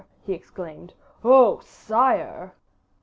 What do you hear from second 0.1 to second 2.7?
he exclaimed. "Oh, sire!"